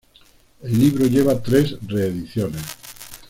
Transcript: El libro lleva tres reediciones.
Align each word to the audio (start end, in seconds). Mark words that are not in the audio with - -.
El 0.63 0.79
libro 0.79 1.05
lleva 1.05 1.43
tres 1.43 1.75
reediciones. 1.85 2.63